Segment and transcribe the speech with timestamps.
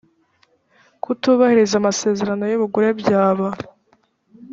[1.03, 3.47] kutubahiriza amasezerano y ubugure byaba